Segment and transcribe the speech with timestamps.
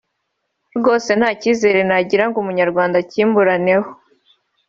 [0.77, 3.89] rwose nta cyiza nagira ngo umunyarwanda akimburane ho)